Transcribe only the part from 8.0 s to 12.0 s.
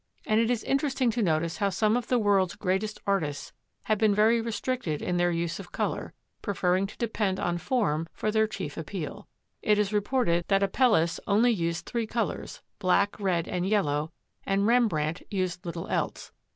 for their chief appeal. It is reported that Apelles only used